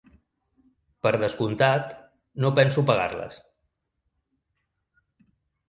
Per 1.07 1.11
descomptat, 1.23 1.93
no 2.45 2.53
penso 2.61 2.87
pagar-les. 2.89 3.39